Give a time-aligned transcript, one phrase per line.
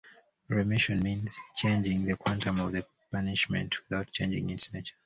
[0.47, 4.95] Remission: means changing the quantum of the punishment without changing its nature.